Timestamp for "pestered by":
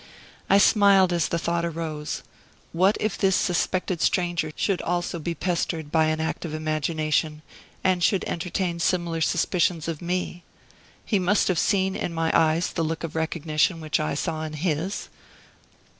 5.35-6.05